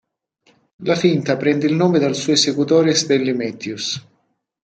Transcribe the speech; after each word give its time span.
La 0.79 0.95
finta 0.95 1.37
prende 1.37 1.67
il 1.67 1.75
nome 1.75 1.99
dal 1.99 2.15
suo 2.15 2.33
esecutore 2.33 2.95
Stanley 2.95 3.35
Matthews. 3.35 4.03